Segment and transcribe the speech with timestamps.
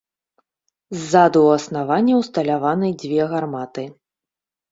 [1.01, 3.83] Ззаду ў аснавання ўсталяваны дзве гарматы.